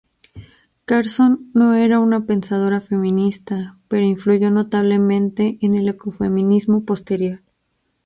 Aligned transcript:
Carson 0.85 1.51
no 1.53 1.75
era 1.75 1.99
una 1.99 2.25
pensadora 2.25 2.81
feminista 2.81 3.77
pero 3.87 4.03
influyó 4.03 4.49
notablemente 4.49 5.59
en 5.61 5.75
el 5.75 5.89
ecofeminismo 5.89 6.85
posterior. 6.85 7.41